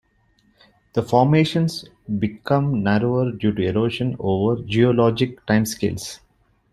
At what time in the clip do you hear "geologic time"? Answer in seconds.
4.63-5.63